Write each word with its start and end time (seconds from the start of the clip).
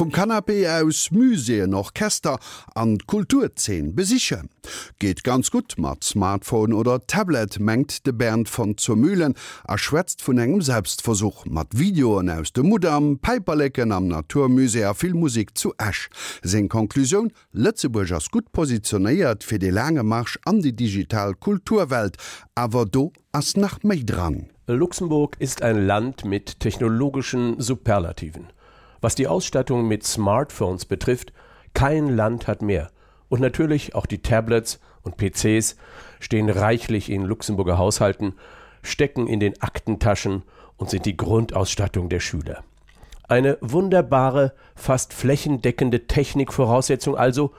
Vom 0.00 0.12
Kanapé 0.12 0.66
aus 0.80 1.10
Museen, 1.10 1.74
Orchester 1.74 2.38
an 2.74 2.96
Kulturzen 3.06 3.94
besicher. 3.94 4.44
Geht 4.98 5.24
ganz 5.24 5.50
gut 5.50 5.74
mat 5.76 6.02
Smartphone 6.04 6.72
oder 6.72 7.06
Tablet 7.06 7.60
mengt 7.60 8.06
de 8.06 8.14
Bernd 8.14 8.48
von 8.48 8.78
zur 8.78 8.96
Mühlen, 8.96 9.34
erschwätzt 9.68 10.26
vun 10.26 10.38
engem 10.38 10.62
Selbstversuch 10.62 11.44
mat 11.44 11.66
Videoen 11.74 12.30
aus 12.30 12.54
dem 12.54 12.70
Mudam, 12.70 13.18
Piperlecken 13.18 13.92
am 13.92 14.08
Naturmusea 14.08 14.94
Filmmusik 14.94 15.58
zu 15.58 15.74
Ash. 15.76 16.08
Se 16.42 16.66
Konklusion 16.66 17.30
Lettzeburg 17.52 18.10
as 18.12 18.30
gut 18.30 18.50
positioniert 18.52 19.44
fir 19.44 19.58
de 19.58 19.68
lange 19.68 20.02
Marsch 20.02 20.38
an 20.46 20.62
die 20.62 20.74
digital 20.74 21.34
Kulturwelt, 21.34 22.16
aber 22.54 22.86
do 22.86 23.12
ass 23.32 23.54
nach 23.54 23.82
méi 23.82 24.02
dran. 24.02 24.48
Luxemburg 24.66 25.36
ist 25.40 25.60
ein 25.60 25.84
Land 25.84 26.24
mit 26.24 26.58
technologischen 26.58 27.60
Superlativen. 27.60 28.46
Was 29.00 29.14
die 29.14 29.26
Ausstattung 29.26 29.88
mit 29.88 30.04
Smartphones 30.04 30.84
betrifft, 30.84 31.32
kein 31.74 32.08
Land 32.08 32.46
hat 32.46 32.62
mehr. 32.62 32.90
Und 33.28 33.40
natürlich 33.40 33.94
auch 33.94 34.06
die 34.06 34.22
Tablets 34.22 34.80
und 35.02 35.16
PCs 35.16 35.76
stehen 36.18 36.50
reichlich 36.50 37.10
in 37.10 37.24
Luxemburger 37.24 37.78
Haushalten, 37.78 38.34
stecken 38.82 39.26
in 39.26 39.40
den 39.40 39.60
Aktentaschen 39.62 40.42
und 40.76 40.90
sind 40.90 41.06
die 41.06 41.16
Grundausstattung 41.16 42.08
der 42.08 42.20
Schüler. 42.20 42.62
Eine 43.28 43.58
wunderbare, 43.60 44.52
fast 44.74 45.12
flächendeckende 45.12 46.06
Technikvoraussetzung 46.06 47.16
also, 47.16 47.52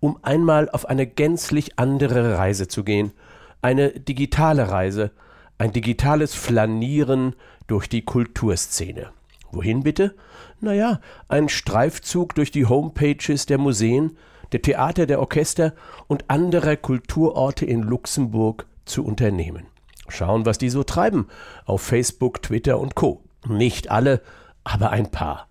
um 0.00 0.18
einmal 0.22 0.70
auf 0.70 0.86
eine 0.86 1.06
gänzlich 1.06 1.78
andere 1.78 2.38
Reise 2.38 2.68
zu 2.68 2.84
gehen, 2.84 3.12
eine 3.60 3.90
digitale 3.90 4.70
Reise, 4.70 5.10
ein 5.58 5.72
digitales 5.72 6.34
Flanieren 6.34 7.34
durch 7.66 7.88
die 7.88 8.04
Kulturszene. 8.04 9.10
Wohin 9.52 9.82
bitte? 9.82 10.14
Na 10.60 10.72
ja, 10.72 11.00
ein 11.28 11.48
Streifzug 11.48 12.34
durch 12.34 12.50
die 12.50 12.66
Homepages 12.66 13.46
der 13.46 13.58
Museen, 13.58 14.16
der 14.52 14.62
Theater, 14.62 15.06
der 15.06 15.20
Orchester 15.20 15.74
und 16.06 16.24
anderer 16.28 16.76
Kulturorte 16.76 17.64
in 17.64 17.82
Luxemburg 17.82 18.66
zu 18.84 19.04
unternehmen. 19.04 19.66
Schauen, 20.08 20.46
was 20.46 20.58
die 20.58 20.70
so 20.70 20.84
treiben 20.84 21.28
auf 21.66 21.82
Facebook, 21.82 22.42
Twitter 22.42 22.78
und 22.78 22.94
Co. 22.94 23.22
Nicht 23.46 23.90
alle, 23.90 24.22
aber 24.64 24.90
ein 24.90 25.10
paar. 25.10 25.48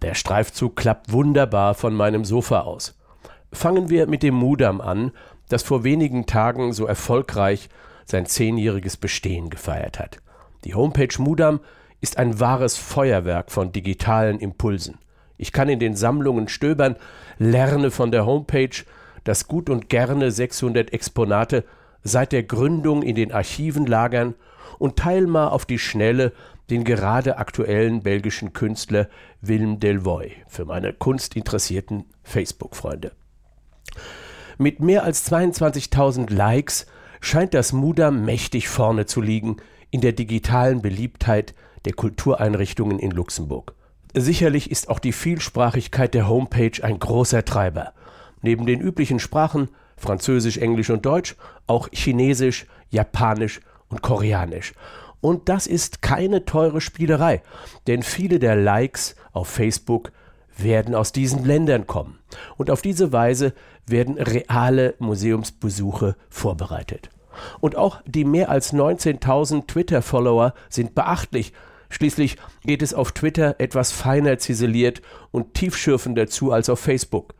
Der 0.00 0.14
Streifzug 0.14 0.76
klappt 0.76 1.12
wunderbar 1.12 1.74
von 1.74 1.94
meinem 1.94 2.24
Sofa 2.24 2.60
aus. 2.60 2.98
Fangen 3.52 3.90
wir 3.90 4.06
mit 4.06 4.22
dem 4.22 4.34
Mudam 4.34 4.80
an, 4.80 5.12
das 5.48 5.62
vor 5.62 5.84
wenigen 5.84 6.26
Tagen 6.26 6.72
so 6.72 6.86
erfolgreich 6.86 7.68
sein 8.04 8.26
zehnjähriges 8.26 8.96
Bestehen 8.96 9.50
gefeiert 9.50 9.98
hat. 9.98 10.20
Die 10.64 10.74
Homepage 10.74 11.14
Mudam 11.18 11.60
ist 12.02 12.18
ein 12.18 12.40
wahres 12.40 12.76
Feuerwerk 12.76 13.50
von 13.50 13.72
digitalen 13.72 14.40
Impulsen. 14.40 14.98
Ich 15.38 15.52
kann 15.52 15.68
in 15.68 15.78
den 15.78 15.96
Sammlungen 15.96 16.48
stöbern, 16.48 16.96
lerne 17.38 17.90
von 17.90 18.10
der 18.10 18.26
Homepage, 18.26 18.84
dass 19.24 19.48
gut 19.48 19.70
und 19.70 19.88
gerne 19.88 20.30
600 20.30 20.92
Exponate 20.92 21.64
seit 22.02 22.32
der 22.32 22.42
Gründung 22.42 23.02
in 23.02 23.14
den 23.14 23.32
Archiven 23.32 23.86
lagern 23.86 24.34
und 24.78 24.98
teil 24.98 25.26
mal 25.26 25.48
auf 25.48 25.64
die 25.64 25.78
Schnelle 25.78 26.32
den 26.70 26.84
gerade 26.84 27.38
aktuellen 27.38 28.02
belgischen 28.02 28.52
Künstler 28.52 29.08
Willem 29.40 29.78
Delvoye 29.78 30.32
für 30.48 30.64
meine 30.64 30.92
kunstinteressierten 30.92 32.06
Facebook-Freunde. 32.24 33.12
Mit 34.58 34.80
mehr 34.80 35.04
als 35.04 35.30
22.000 35.30 36.32
Likes 36.32 36.86
scheint 37.20 37.54
das 37.54 37.72
Muda 37.72 38.10
mächtig 38.10 38.68
vorne 38.68 39.06
zu 39.06 39.20
liegen 39.20 39.58
in 39.90 40.00
der 40.00 40.12
digitalen 40.12 40.82
Beliebtheit 40.82 41.54
der 41.84 41.92
Kultureinrichtungen 41.92 42.98
in 42.98 43.10
Luxemburg. 43.10 43.74
Sicherlich 44.14 44.70
ist 44.70 44.88
auch 44.88 44.98
die 44.98 45.12
Vielsprachigkeit 45.12 46.14
der 46.14 46.28
Homepage 46.28 46.82
ein 46.82 46.98
großer 46.98 47.44
Treiber. 47.44 47.92
Neben 48.42 48.66
den 48.66 48.80
üblichen 48.80 49.18
Sprachen 49.18 49.68
Französisch, 49.96 50.58
Englisch 50.58 50.90
und 50.90 51.06
Deutsch 51.06 51.36
auch 51.66 51.88
Chinesisch, 51.92 52.66
Japanisch 52.90 53.60
und 53.88 54.02
Koreanisch. 54.02 54.74
Und 55.20 55.48
das 55.48 55.68
ist 55.68 56.02
keine 56.02 56.44
teure 56.44 56.80
Spielerei, 56.80 57.42
denn 57.86 58.02
viele 58.02 58.40
der 58.40 58.56
Likes 58.56 59.14
auf 59.32 59.48
Facebook 59.48 60.10
werden 60.58 60.94
aus 60.94 61.12
diesen 61.12 61.44
Ländern 61.44 61.86
kommen. 61.86 62.18
Und 62.56 62.70
auf 62.70 62.82
diese 62.82 63.12
Weise 63.12 63.54
werden 63.86 64.18
reale 64.18 64.94
Museumsbesuche 64.98 66.16
vorbereitet. 66.28 67.10
Und 67.60 67.76
auch 67.76 68.02
die 68.04 68.24
mehr 68.24 68.50
als 68.50 68.74
19.000 68.74 69.66
Twitter-Follower 69.66 70.54
sind 70.68 70.94
beachtlich. 70.94 71.52
Schließlich 71.92 72.38
geht 72.64 72.80
es 72.80 72.94
auf 72.94 73.12
Twitter 73.12 73.56
etwas 73.58 73.92
feiner 73.92 74.38
ziseliert 74.38 75.02
und 75.30 75.52
tiefschürfender 75.52 76.26
zu 76.26 76.50
als 76.50 76.70
auf 76.70 76.80
Facebook. 76.80 77.34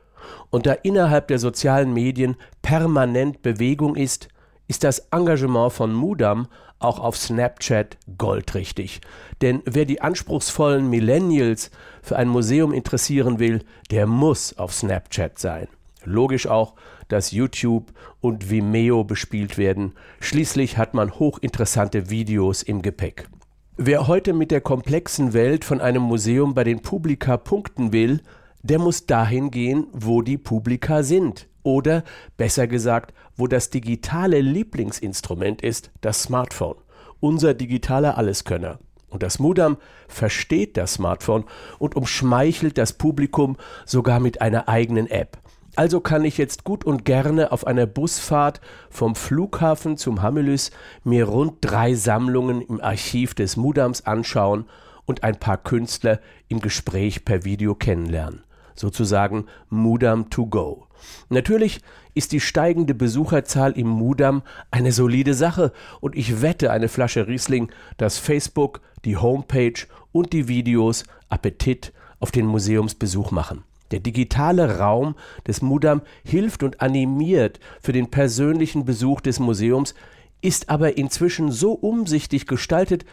Und 0.50 0.66
da 0.66 0.74
innerhalb 0.74 1.28
der 1.28 1.38
sozialen 1.38 1.94
Medien 1.94 2.36
permanent 2.60 3.40
Bewegung 3.40 3.96
ist, 3.96 4.28
ist 4.68 4.84
das 4.84 5.08
Engagement 5.10 5.72
von 5.72 5.94
Mudam 5.94 6.48
auch 6.78 6.98
auf 7.00 7.16
Snapchat 7.16 7.96
goldrichtig. 8.18 9.00
Denn 9.40 9.62
wer 9.64 9.86
die 9.86 10.02
anspruchsvollen 10.02 10.88
Millennials 10.88 11.70
für 12.02 12.16
ein 12.16 12.28
Museum 12.28 12.74
interessieren 12.74 13.38
will, 13.38 13.64
der 13.90 14.06
muss 14.06 14.58
auf 14.58 14.74
Snapchat 14.74 15.38
sein. 15.38 15.68
Logisch 16.04 16.46
auch, 16.46 16.74
dass 17.08 17.30
YouTube 17.30 17.90
und 18.20 18.50
Vimeo 18.50 19.02
bespielt 19.02 19.56
werden. 19.56 19.94
Schließlich 20.20 20.76
hat 20.76 20.92
man 20.92 21.18
hochinteressante 21.18 22.10
Videos 22.10 22.62
im 22.62 22.82
Gepäck. 22.82 23.28
Wer 23.78 24.06
heute 24.06 24.34
mit 24.34 24.50
der 24.50 24.60
komplexen 24.60 25.32
Welt 25.32 25.64
von 25.64 25.80
einem 25.80 26.02
Museum 26.02 26.52
bei 26.52 26.62
den 26.62 26.82
Publika 26.82 27.38
punkten 27.38 27.90
will, 27.90 28.20
der 28.62 28.78
muss 28.78 29.06
dahin 29.06 29.50
gehen, 29.50 29.86
wo 29.94 30.20
die 30.20 30.36
Publika 30.36 31.02
sind. 31.02 31.48
Oder 31.62 32.04
besser 32.36 32.66
gesagt, 32.66 33.14
wo 33.34 33.46
das 33.46 33.70
digitale 33.70 34.42
Lieblingsinstrument 34.42 35.62
ist, 35.62 35.90
das 36.02 36.22
Smartphone. 36.22 36.76
Unser 37.18 37.54
digitaler 37.54 38.18
Alleskönner. 38.18 38.78
Und 39.08 39.22
das 39.22 39.38
Mudam 39.38 39.78
versteht 40.06 40.76
das 40.76 40.94
Smartphone 40.94 41.44
und 41.78 41.96
umschmeichelt 41.96 42.76
das 42.76 42.92
Publikum 42.92 43.56
sogar 43.86 44.20
mit 44.20 44.42
einer 44.42 44.68
eigenen 44.68 45.06
App. 45.06 45.38
Also 45.74 46.00
kann 46.00 46.24
ich 46.24 46.36
jetzt 46.36 46.64
gut 46.64 46.84
und 46.84 47.06
gerne 47.06 47.50
auf 47.50 47.66
einer 47.66 47.86
Busfahrt 47.86 48.60
vom 48.90 49.14
Flughafen 49.14 49.96
zum 49.96 50.20
Hammelüs 50.20 50.70
mir 51.02 51.24
rund 51.24 51.56
drei 51.62 51.94
Sammlungen 51.94 52.60
im 52.60 52.80
Archiv 52.80 53.34
des 53.34 53.56
Mudams 53.56 54.04
anschauen 54.04 54.66
und 55.06 55.24
ein 55.24 55.40
paar 55.40 55.56
Künstler 55.56 56.20
im 56.48 56.60
Gespräch 56.60 57.24
per 57.24 57.44
Video 57.44 57.74
kennenlernen. 57.74 58.44
Sozusagen 58.74 59.46
Mudam 59.70 60.28
to 60.28 60.46
go. 60.46 60.86
Natürlich 61.30 61.80
ist 62.14 62.32
die 62.32 62.40
steigende 62.40 62.94
Besucherzahl 62.94 63.72
im 63.72 63.88
Mudam 63.88 64.42
eine 64.70 64.92
solide 64.92 65.32
Sache 65.32 65.72
und 66.00 66.16
ich 66.16 66.42
wette 66.42 66.70
eine 66.70 66.88
Flasche 66.88 67.26
Riesling, 67.26 67.70
dass 67.96 68.18
Facebook, 68.18 68.82
die 69.06 69.16
Homepage 69.16 69.86
und 70.12 70.34
die 70.34 70.48
Videos 70.48 71.04
Appetit 71.30 71.92
auf 72.20 72.30
den 72.30 72.46
Museumsbesuch 72.46 73.30
machen. 73.30 73.64
Der 73.92 74.00
digitale 74.00 74.78
Raum 74.78 75.14
des 75.46 75.60
Mudam 75.60 76.02
hilft 76.24 76.62
und 76.62 76.80
animiert 76.80 77.60
für 77.80 77.92
den 77.92 78.10
persönlichen 78.10 78.84
Besuch 78.84 79.20
des 79.20 79.38
Museums, 79.38 79.94
ist 80.40 80.70
aber 80.70 80.96
inzwischen 80.96 81.52
so 81.52 81.72
umsichtig 81.72 82.46
gestaltet, 82.46 83.04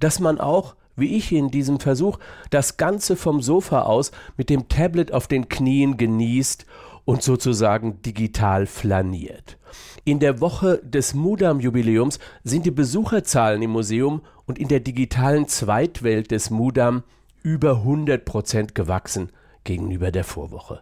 dass 0.00 0.20
man 0.20 0.40
auch, 0.40 0.74
wie 0.96 1.16
ich 1.16 1.32
in 1.32 1.50
diesem 1.50 1.78
Versuch, 1.78 2.18
das 2.50 2.76
Ganze 2.76 3.16
vom 3.16 3.40
Sofa 3.40 3.82
aus 3.82 4.10
mit 4.36 4.50
dem 4.50 4.68
Tablet 4.68 5.12
auf 5.12 5.28
den 5.28 5.48
Knien 5.48 5.96
genießt 5.96 6.66
und 7.04 7.22
sozusagen 7.22 8.02
digital 8.02 8.66
flaniert. 8.66 9.58
In 10.04 10.18
der 10.18 10.40
Woche 10.40 10.80
des 10.82 11.14
Mudam-Jubiläums 11.14 12.18
sind 12.42 12.66
die 12.66 12.70
Besucherzahlen 12.72 13.62
im 13.62 13.70
Museum 13.70 14.22
und 14.44 14.58
in 14.58 14.68
der 14.68 14.80
digitalen 14.80 15.46
Zweitwelt 15.46 16.30
des 16.30 16.50
Mudam 16.50 17.04
über 17.42 17.76
100 17.76 18.24
Prozent 18.24 18.74
gewachsen 18.74 19.30
gegenüber 19.66 20.10
der 20.10 20.24
Vorwoche. 20.24 20.80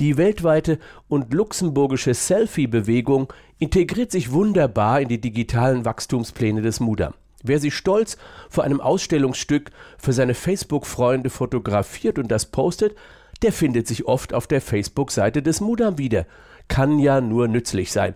Die 0.00 0.16
weltweite 0.16 0.78
und 1.08 1.32
luxemburgische 1.34 2.14
Selfie-Bewegung 2.14 3.32
integriert 3.58 4.10
sich 4.10 4.32
wunderbar 4.32 5.00
in 5.00 5.08
die 5.08 5.20
digitalen 5.20 5.84
Wachstumspläne 5.84 6.62
des 6.62 6.80
Mudam. 6.80 7.14
Wer 7.44 7.58
sich 7.58 7.74
stolz 7.74 8.16
vor 8.48 8.64
einem 8.64 8.80
Ausstellungsstück 8.80 9.70
für 9.98 10.12
seine 10.12 10.34
Facebook-Freunde 10.34 11.28
fotografiert 11.28 12.18
und 12.18 12.28
das 12.28 12.46
postet, 12.46 12.96
der 13.42 13.52
findet 13.52 13.86
sich 13.86 14.06
oft 14.06 14.34
auf 14.34 14.46
der 14.46 14.60
Facebook-Seite 14.60 15.42
des 15.42 15.60
Mudam 15.60 15.98
wieder. 15.98 16.26
Kann 16.68 16.98
ja 16.98 17.20
nur 17.20 17.48
nützlich 17.48 17.92
sein 17.92 18.14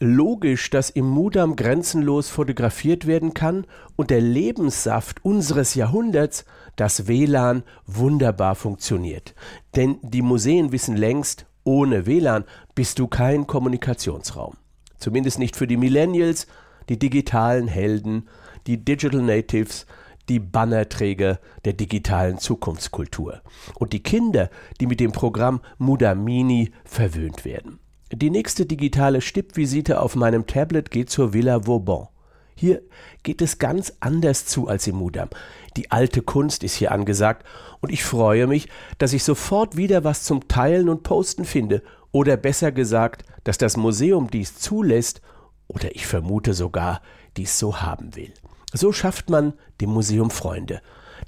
logisch, 0.00 0.70
dass 0.70 0.90
im 0.90 1.06
Mudam 1.06 1.56
grenzenlos 1.56 2.28
fotografiert 2.28 3.06
werden 3.06 3.34
kann 3.34 3.66
und 3.96 4.10
der 4.10 4.20
Lebenssaft 4.20 5.24
unseres 5.24 5.74
Jahrhunderts, 5.74 6.44
das 6.76 7.08
WLAN, 7.08 7.62
wunderbar 7.86 8.54
funktioniert. 8.54 9.34
Denn 9.74 9.98
die 10.02 10.22
Museen 10.22 10.72
wissen 10.72 10.96
längst, 10.96 11.46
ohne 11.64 12.06
WLAN 12.06 12.44
bist 12.74 12.98
du 12.98 13.06
kein 13.06 13.46
Kommunikationsraum. 13.46 14.54
Zumindest 14.98 15.38
nicht 15.38 15.56
für 15.56 15.66
die 15.66 15.76
Millennials, 15.76 16.46
die 16.88 16.98
digitalen 16.98 17.68
Helden, 17.68 18.28
die 18.66 18.84
Digital 18.84 19.22
Natives, 19.22 19.86
die 20.28 20.40
Bannerträger 20.40 21.38
der 21.64 21.72
digitalen 21.72 22.38
Zukunftskultur 22.38 23.42
und 23.74 23.92
die 23.92 24.02
Kinder, 24.02 24.50
die 24.80 24.86
mit 24.86 25.00
dem 25.00 25.12
Programm 25.12 25.60
Mudamini 25.78 26.72
verwöhnt 26.84 27.44
werden. 27.44 27.78
Die 28.12 28.30
nächste 28.30 28.66
digitale 28.66 29.20
Stippvisite 29.20 30.00
auf 30.00 30.14
meinem 30.14 30.46
Tablet 30.46 30.90
geht 30.90 31.10
zur 31.10 31.32
Villa 31.32 31.66
Vauban. 31.66 32.08
Hier 32.54 32.82
geht 33.22 33.42
es 33.42 33.58
ganz 33.58 33.92
anders 34.00 34.46
zu 34.46 34.68
als 34.68 34.86
im 34.86 34.96
Mudam. 34.96 35.28
Die 35.76 35.90
alte 35.90 36.22
Kunst 36.22 36.64
ist 36.64 36.76
hier 36.76 36.92
angesagt 36.92 37.44
und 37.80 37.92
ich 37.92 38.02
freue 38.02 38.46
mich, 38.46 38.68
dass 38.98 39.12
ich 39.12 39.24
sofort 39.24 39.76
wieder 39.76 40.04
was 40.04 40.22
zum 40.22 40.48
Teilen 40.48 40.88
und 40.88 41.02
Posten 41.02 41.44
finde 41.44 41.82
oder 42.12 42.38
besser 42.38 42.72
gesagt, 42.72 43.24
dass 43.44 43.58
das 43.58 43.76
Museum 43.76 44.30
dies 44.30 44.58
zulässt 44.58 45.20
oder 45.66 45.94
ich 45.94 46.06
vermute 46.06 46.54
sogar, 46.54 47.02
dies 47.36 47.58
so 47.58 47.82
haben 47.82 48.16
will. 48.16 48.32
So 48.72 48.92
schafft 48.92 49.30
man 49.30 49.54
dem 49.80 49.90
Museum 49.90 50.30
Freunde. 50.30 50.80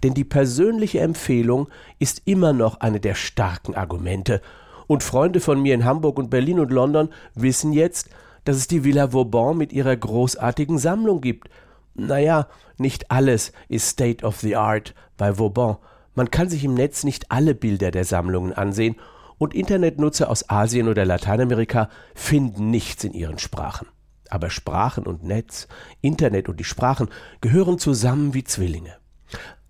Denn 0.03 0.15
die 0.15 0.25
persönliche 0.25 1.01
Empfehlung 1.01 1.69
ist 1.99 2.23
immer 2.25 2.53
noch 2.53 2.81
eine 2.81 3.01
der 3.01 3.15
starken 3.15 3.75
Argumente. 3.75 4.41
Und 4.87 5.03
Freunde 5.03 5.41
von 5.41 5.61
mir 5.61 5.75
in 5.75 5.85
Hamburg 5.85 6.19
und 6.19 6.31
Berlin 6.31 6.61
und 6.61 6.71
London 6.71 7.11
wissen 7.35 7.73
jetzt, 7.73 8.09
dass 8.45 8.57
es 8.57 8.69
die 8.69 8.85
Villa 8.85 9.13
Vauban 9.13 9.57
mit 9.57 9.73
ihrer 9.73 9.97
großartigen 9.97 10.79
Sammlung 10.79 11.21
gibt. 11.21 11.49
Naja, 11.95 12.49
nicht 12.79 13.11
alles 13.11 13.53
ist 13.69 13.89
State 13.89 14.25
of 14.25 14.39
the 14.41 14.57
Art 14.57 14.95
bei 15.17 15.39
Vauban. 15.39 15.77
Man 16.15 16.31
kann 16.31 16.49
sich 16.49 16.65
im 16.65 16.75
Netz 16.75 17.05
nicht 17.05 17.31
alle 17.31 17.55
Bilder 17.55 17.91
der 17.91 18.05
Sammlungen 18.05 18.53
ansehen 18.53 18.97
und 19.37 19.55
Internetnutzer 19.55 20.31
aus 20.31 20.49
Asien 20.49 20.89
oder 20.89 21.05
Lateinamerika 21.05 21.91
finden 22.15 22.71
nichts 22.71 23.05
in 23.05 23.13
ihren 23.13 23.39
Sprachen. 23.39 23.87
Aber 24.31 24.51
Sprachen 24.51 25.05
und 25.05 25.25
Netz, 25.25 25.69
Internet 26.01 26.49
und 26.49 26.61
die 26.61 26.65
Sprachen 26.65 27.09
gehören 27.41 27.79
zusammen 27.79 28.35
wie 28.35 28.45
Zwillinge. 28.45 28.97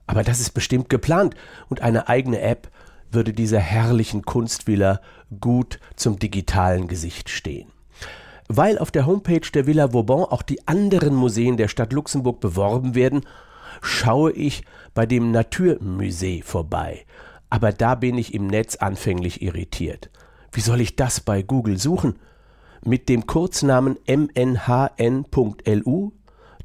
Aber 0.07 0.23
das 0.23 0.41
ist 0.41 0.51
bestimmt 0.51 0.89
geplant 0.89 1.35
und 1.69 1.83
eine 1.83 2.09
eigene 2.09 2.41
App 2.41 2.71
würde 3.11 3.33
dieser 3.33 3.61
herrlichen 3.61 4.23
Kunstvilla 4.23 5.01
gut 5.41 5.79
zum 5.97 6.19
digitalen 6.19 6.89
Gesicht 6.89 7.29
stehen. 7.29 7.69
Weil 8.49 8.79
auf 8.79 8.91
der 8.91 9.07
Homepage 9.07 9.49
der 9.53 9.67
Villa 9.67 9.93
Vauban 9.93 10.25
auch 10.25 10.43
die 10.43 10.67
anderen 10.67 11.15
Museen 11.15 11.57
der 11.57 11.69
Stadt 11.69 11.93
Luxemburg 11.93 12.41
beworben 12.41 12.95
werden, 12.95 13.27
schaue 13.83 14.33
ich 14.33 14.65
bei 14.95 15.05
dem 15.05 15.31
Naturmusee 15.31 16.43
vorbei. 16.43 17.05
Aber 17.51 17.73
da 17.73 17.95
bin 17.95 18.17
ich 18.17 18.35
im 18.35 18.47
Netz 18.47 18.77
anfänglich 18.77 19.43
irritiert. 19.43 20.11
Wie 20.53 20.61
soll 20.61 20.81
ich 20.81 20.97
das 20.97 21.21
bei 21.21 21.43
Google 21.43 21.79
suchen? 21.79 22.19
Mit 22.85 23.09
dem 23.09 23.27
Kurznamen 23.27 23.99
mnhn.lu? 24.07 24.53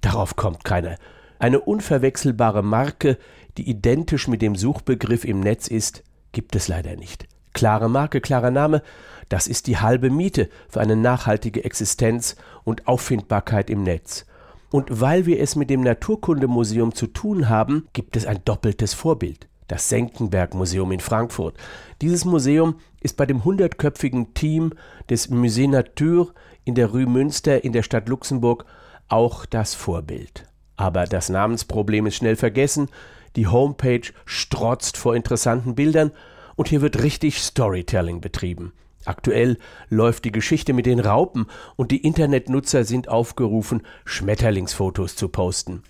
Darauf 0.01 0.35
kommt 0.35 0.63
keiner. 0.63 0.97
Eine 1.39 1.61
unverwechselbare 1.61 2.63
Marke, 2.63 3.17
die 3.57 3.69
identisch 3.69 4.27
mit 4.27 4.41
dem 4.41 4.55
Suchbegriff 4.55 5.25
im 5.25 5.39
Netz 5.39 5.67
ist, 5.67 6.03
gibt 6.31 6.55
es 6.55 6.67
leider 6.67 6.95
nicht. 6.95 7.27
Klare 7.53 7.89
Marke, 7.89 8.21
klarer 8.21 8.51
Name, 8.51 8.81
das 9.29 9.47
ist 9.47 9.67
die 9.67 9.77
halbe 9.77 10.09
Miete 10.09 10.49
für 10.69 10.81
eine 10.81 10.95
nachhaltige 10.95 11.63
Existenz 11.63 12.35
und 12.63 12.87
Auffindbarkeit 12.87 13.69
im 13.69 13.83
Netz. 13.83 14.25
Und 14.71 15.01
weil 15.01 15.25
wir 15.25 15.39
es 15.39 15.55
mit 15.55 15.69
dem 15.69 15.81
Naturkundemuseum 15.81 16.95
zu 16.95 17.07
tun 17.07 17.47
haben, 17.47 17.87
gibt 17.93 18.15
es 18.15 18.25
ein 18.25 18.39
doppeltes 18.43 18.93
Vorbild 18.93 19.47
das 19.67 19.89
Senckenberg-Museum 19.89 20.91
in 20.91 20.99
Frankfurt. 20.99 21.55
Dieses 22.01 22.25
Museum 22.25 22.75
ist 23.01 23.17
bei 23.17 23.25
dem 23.25 23.43
hundertköpfigen 23.43 24.33
Team 24.33 24.73
des 25.09 25.29
Musée 25.29 25.69
Nature 25.69 26.33
in 26.63 26.75
der 26.75 26.87
Rue 26.87 27.05
Münster 27.05 27.63
in 27.63 27.73
der 27.73 27.83
Stadt 27.83 28.09
Luxemburg 28.09 28.65
auch 29.07 29.45
das 29.45 29.73
Vorbild. 29.73 30.45
Aber 30.75 31.05
das 31.05 31.29
Namensproblem 31.29 32.07
ist 32.07 32.15
schnell 32.15 32.35
vergessen, 32.35 32.89
die 33.35 33.47
Homepage 33.47 34.11
strotzt 34.25 34.97
vor 34.97 35.15
interessanten 35.15 35.75
Bildern 35.75 36.11
und 36.55 36.67
hier 36.67 36.81
wird 36.81 37.01
richtig 37.01 37.41
Storytelling 37.41 38.21
betrieben. 38.21 38.73
Aktuell 39.05 39.57
läuft 39.89 40.23
die 40.23 40.31
Geschichte 40.31 40.71
mit 40.71 40.85
den 40.85 40.99
Raupen 40.99 41.47
und 41.75 41.91
die 41.91 42.03
Internetnutzer 42.03 42.85
sind 42.85 43.09
aufgerufen, 43.09 43.81
Schmetterlingsfotos 44.05 45.15
zu 45.15 45.27
posten. 45.27 45.83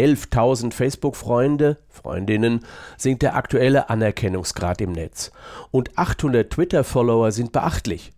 11.000 0.00 0.72
Facebook-Freunde, 0.72 1.76
Freundinnen 1.90 2.64
sind 2.96 3.20
der 3.20 3.36
aktuelle 3.36 3.90
Anerkennungsgrad 3.90 4.80
im 4.80 4.92
Netz. 4.92 5.30
Und 5.70 5.98
800 5.98 6.50
Twitter-Follower 6.50 7.32
sind 7.32 7.52
beachtlich. 7.52 8.12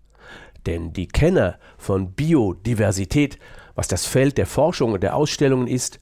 Denn 0.67 0.93
die 0.93 1.09
Kenner 1.09 1.59
von 1.79 2.13
Biodiversität, 2.13 3.41
was 3.75 3.89
das 3.89 4.07
Feld 4.07 4.39
der 4.39 4.47
Forschung 4.47 4.93
und 4.93 5.03
der 5.03 5.17
Ausstellungen 5.17 5.67
ist, 5.67 5.99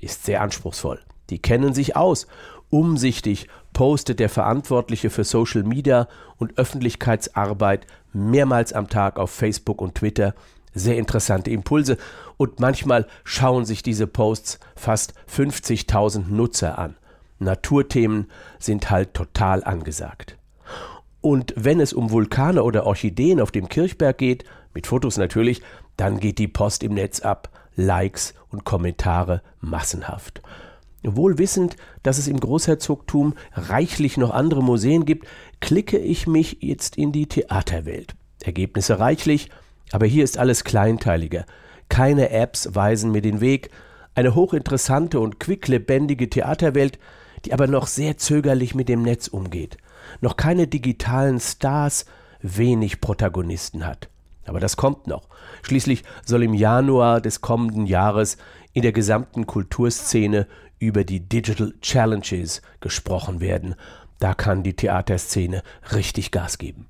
ist 0.00 0.26
sehr 0.26 0.42
anspruchsvoll. 0.42 1.00
Die 1.30 1.40
kennen 1.40 1.72
sich 1.72 1.96
aus. 1.96 2.26
Umsichtig 2.68 3.48
postet 3.72 4.20
der 4.20 4.28
Verantwortliche 4.28 5.08
für 5.08 5.24
Social 5.24 5.62
Media 5.62 6.08
und 6.36 6.58
Öffentlichkeitsarbeit 6.58 7.86
mehrmals 8.12 8.74
am 8.74 8.88
Tag 8.90 9.18
auf 9.18 9.30
Facebook 9.30 9.80
und 9.80 9.94
Twitter 9.94 10.34
sehr 10.74 10.96
interessante 10.96 11.50
Impulse 11.50 11.96
und 12.36 12.60
manchmal 12.60 13.06
schauen 13.24 13.64
sich 13.64 13.82
diese 13.82 14.06
Posts 14.06 14.58
fast 14.74 15.14
50.000 15.30 16.28
Nutzer 16.28 16.78
an. 16.78 16.96
Naturthemen 17.38 18.30
sind 18.58 18.90
halt 18.90 19.14
total 19.14 19.64
angesagt. 19.64 20.36
Und 21.20 21.54
wenn 21.56 21.80
es 21.80 21.92
um 21.92 22.10
Vulkane 22.10 22.62
oder 22.62 22.84
Orchideen 22.86 23.40
auf 23.40 23.50
dem 23.50 23.68
Kirchberg 23.68 24.18
geht, 24.18 24.44
mit 24.74 24.86
Fotos 24.86 25.18
natürlich, 25.18 25.62
dann 25.96 26.18
geht 26.18 26.38
die 26.38 26.48
Post 26.48 26.82
im 26.82 26.94
Netz 26.94 27.20
ab, 27.20 27.50
Likes 27.76 28.34
und 28.50 28.64
Kommentare 28.64 29.42
massenhaft. 29.60 30.42
Wohl 31.04 31.38
wissend, 31.38 31.76
dass 32.02 32.18
es 32.18 32.28
im 32.28 32.38
Großherzogtum 32.38 33.34
reichlich 33.54 34.16
noch 34.16 34.30
andere 34.30 34.62
Museen 34.62 35.04
gibt, 35.04 35.26
klicke 35.60 35.98
ich 35.98 36.26
mich 36.26 36.58
jetzt 36.60 36.96
in 36.96 37.12
die 37.12 37.26
Theaterwelt. 37.26 38.14
Ergebnisse 38.42 38.98
reichlich, 38.98 39.50
aber 39.92 40.06
hier 40.06 40.24
ist 40.24 40.38
alles 40.38 40.64
kleinteiliger. 40.64 41.44
Keine 41.88 42.30
Apps 42.30 42.74
weisen 42.74 43.12
mir 43.12 43.22
den 43.22 43.40
Weg. 43.40 43.70
Eine 44.14 44.34
hochinteressante 44.34 45.20
und 45.20 45.38
quicklebendige 45.38 46.28
Theaterwelt, 46.28 46.98
die 47.44 47.52
aber 47.52 47.66
noch 47.66 47.86
sehr 47.86 48.18
zögerlich 48.18 48.74
mit 48.74 48.88
dem 48.88 49.02
Netz 49.02 49.28
umgeht. 49.28 49.76
Noch 50.20 50.36
keine 50.36 50.66
digitalen 50.66 51.40
Stars, 51.40 52.06
wenig 52.40 53.00
Protagonisten 53.00 53.86
hat. 53.86 54.08
Aber 54.46 54.60
das 54.60 54.76
kommt 54.76 55.06
noch. 55.06 55.28
Schließlich 55.62 56.02
soll 56.24 56.42
im 56.42 56.54
Januar 56.54 57.20
des 57.20 57.40
kommenden 57.40 57.86
Jahres 57.86 58.36
in 58.72 58.82
der 58.82 58.92
gesamten 58.92 59.46
Kulturszene 59.46 60.46
über 60.78 61.04
die 61.04 61.20
Digital 61.20 61.74
Challenges 61.80 62.62
gesprochen 62.80 63.40
werden. 63.40 63.76
Da 64.18 64.34
kann 64.34 64.62
die 64.62 64.74
Theaterszene 64.74 65.62
richtig 65.92 66.32
Gas 66.32 66.58
geben. 66.58 66.88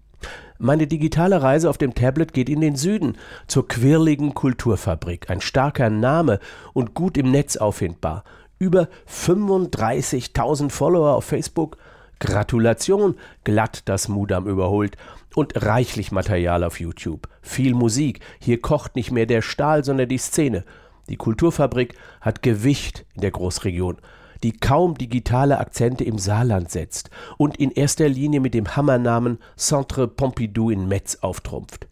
Meine 0.59 0.87
digitale 0.87 1.43
Reise 1.43 1.69
auf 1.69 1.77
dem 1.77 1.95
Tablet 1.95 2.33
geht 2.33 2.49
in 2.49 2.61
den 2.61 2.77
Süden, 2.77 3.17
zur 3.49 3.67
quirligen 3.67 4.33
Kulturfabrik. 4.33 5.29
Ein 5.29 5.41
starker 5.41 5.91
Name 5.91 6.39
und 6.73 6.95
gut 6.95 7.19
im 7.19 7.31
Netz 7.31 7.57
auffindbar. 7.57 8.23
Über 8.59 8.89
35.000 9.09 10.71
Follower 10.71 11.15
auf 11.17 11.25
Facebook. 11.25 11.79
Gratulation, 12.21 13.17
glatt 13.43 13.83
das 13.87 14.07
Mudam 14.07 14.47
überholt. 14.47 14.97
Und 15.35 15.61
reichlich 15.61 16.13
Material 16.13 16.63
auf 16.63 16.79
YouTube. 16.79 17.27
Viel 17.41 17.75
Musik. 17.75 18.21
Hier 18.39 18.61
kocht 18.61 18.95
nicht 18.95 19.11
mehr 19.11 19.27
der 19.27 19.43
Stahl, 19.43 19.83
sondern 19.83 20.09
die 20.09 20.19
Szene. 20.19 20.65
Die 21.09 21.17
Kulturfabrik 21.17 21.97
hat 22.21 22.43
Gewicht 22.43 23.05
in 23.15 23.23
der 23.23 23.33
Großregion 23.33 23.97
die 24.43 24.53
kaum 24.53 24.97
digitale 24.97 25.59
Akzente 25.59 26.05
im 26.05 26.19
Saarland 26.19 26.71
setzt 26.71 27.11
und 27.39 27.57
in 27.59 27.71
erster 27.71 28.09
Linie 28.09 28.41
mit 28.41 28.55
dem 28.55 28.77
Hammernamen 28.77 29.39
Centre 29.57 30.09
Pompidou 30.09 30.71
in 30.71 30.89
Metz 30.89 31.19
auftrumpft. 31.21 31.89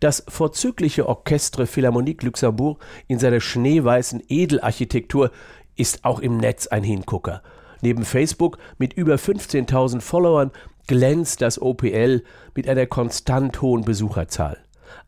Das 0.00 0.24
vorzügliche 0.28 1.08
Orchestre 1.08 1.66
Philharmonique 1.66 2.22
Luxembourg 2.22 2.84
in 3.08 3.18
seiner 3.18 3.40
schneeweißen 3.40 4.22
Edelarchitektur 4.28 5.30
ist 5.76 6.04
auch 6.04 6.20
im 6.20 6.36
Netz 6.36 6.66
ein 6.66 6.84
Hingucker. 6.84 7.42
Neben 7.80 8.04
Facebook 8.04 8.58
mit 8.78 8.92
über 8.92 9.14
15.000 9.14 10.00
Followern 10.00 10.50
glänzt 10.86 11.42
das 11.42 11.60
OPL 11.60 12.22
mit 12.54 12.68
einer 12.68 12.86
konstant 12.86 13.62
hohen 13.62 13.84
Besucherzahl. 13.84 14.58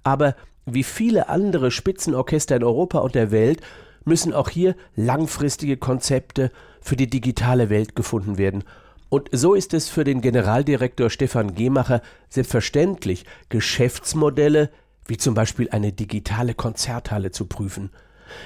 Aber 0.03 0.35
wie 0.67 0.83
viele 0.83 1.29
andere 1.29 1.71
Spitzenorchester 1.71 2.57
in 2.57 2.65
Europa 2.65 2.99
und 3.01 3.15
der 3.15 3.31
Welt 3.31 3.61
müssen 4.05 4.33
auch 4.33 4.49
hier 4.49 4.77
langfristige 4.97 5.77
Konzepte 5.77 6.51
für 6.85 6.97
die 6.97 7.09
digitale 7.09 7.71
Welt 7.71 7.97
gefunden 7.97 8.37
werden. 8.37 8.63
Und 9.09 9.31
so 9.33 9.55
ist 9.55 9.73
es 9.75 9.89
für 9.89 10.05
den 10.05 10.21
Generaldirektor 10.21 11.09
Stefan 11.09 11.55
Gehmacher 11.55 12.03
selbstverständlich, 12.29 13.25
Geschäftsmodelle 13.49 14.71
wie 15.07 15.17
zum 15.17 15.35
Beispiel 15.35 15.69
eine 15.71 15.93
digitale 15.93 16.55
Konzerthalle 16.55 17.31
zu 17.31 17.47
prüfen. 17.47 17.91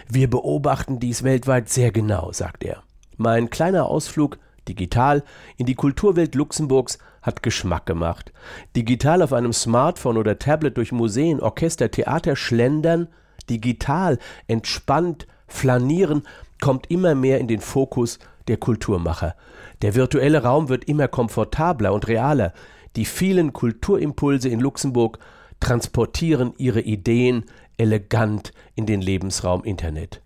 Wir 0.09 0.30
beobachten 0.30 0.99
dies 0.99 1.23
weltweit 1.23 1.68
sehr 1.68 1.92
genau, 1.92 2.33
sagt 2.33 2.64
er. 2.64 2.83
Mein 3.16 3.50
kleiner 3.50 3.87
Ausflug 3.87 4.38
digital 4.68 5.25
in 5.57 5.66
die 5.66 5.75
Kulturwelt 5.75 6.35
Luxemburgs 6.35 6.99
hat 7.23 7.42
Geschmack 7.42 7.87
gemacht. 7.87 8.33
Digital 8.76 9.23
auf 9.23 9.33
einem 9.33 9.52
Smartphone 9.52 10.16
oder 10.16 10.38
Tablet 10.38 10.76
durch 10.76 10.92
Museen, 10.92 11.40
Orchester, 11.40 11.90
Theater 11.90 12.37
schlendern, 12.37 13.09
digital, 13.50 14.18
entspannt, 14.47 15.26
flanieren, 15.47 16.23
kommt 16.61 16.91
immer 16.91 17.15
mehr 17.15 17.38
in 17.38 17.49
den 17.49 17.61
Fokus 17.61 18.19
der 18.49 18.57
Kulturmacher. 18.57 19.35
Der 19.83 19.95
virtuelle 19.95 20.43
Raum 20.43 20.69
wird 20.69 20.85
immer 20.85 21.09
komfortabler 21.09 21.93
und 21.93 22.09
realer. 22.09 22.53
Die 22.97 23.05
vielen 23.05 23.53
Kulturimpulse 23.53 24.49
in 24.49 24.61
Luxemburg 24.61 25.19
transportieren 25.61 26.55
ihre 26.59 26.81
Ideen 26.81 27.45
elegant 27.77 28.53
in 28.75 28.87
den 28.87 29.00
Lebensraum 29.00 29.65
Internet. 29.65 30.23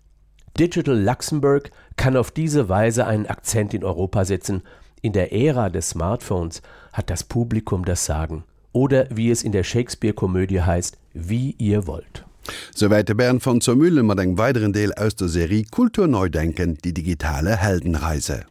Digital 0.59 0.99
Luxemburg 0.99 1.71
kann 1.97 2.15
auf 2.15 2.31
diese 2.31 2.69
Weise 2.69 3.07
einen 3.07 3.25
Akzent 3.25 3.73
in 3.73 3.83
Europa 3.83 4.25
setzen. 4.25 4.61
In 5.01 5.13
der 5.13 5.33
Ära 5.33 5.69
des 5.69 5.89
Smartphones 5.89 6.61
hat 6.93 7.09
das 7.09 7.23
Publikum 7.23 7.85
das 7.85 8.05
Sagen. 8.05 8.43
Oder 8.71 9.07
wie 9.11 9.29
es 9.29 9.43
in 9.43 9.51
der 9.51 9.63
Shakespeare-Komödie 9.63 10.61
heißt, 10.61 10.97
wie 11.13 11.55
ihr 11.57 11.85
wollt. 11.87 12.25
Soweit 12.75 13.09
der 13.09 13.13
Bern 13.13 13.39
von 13.39 13.61
zur 13.61 13.75
mat 13.75 14.19
eng 14.19 14.37
weiteren 14.37 14.73
Deel 14.73 14.93
aus 14.93 15.15
der 15.15 15.27
Serie 15.27 15.63
Kulturneudenken 15.69 16.77
die 16.83 16.93
digitale 16.93 17.55
Heldenreise. 17.55 18.41